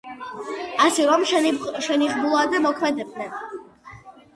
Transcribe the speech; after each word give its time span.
ასე 0.85 1.05
რომ, 1.11 1.27
შენიღბულად 1.33 2.59
მოქმედებდნენ. 2.67 3.41